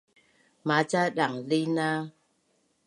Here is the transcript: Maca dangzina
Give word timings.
Maca 0.67 1.01
dangzina 1.17 1.87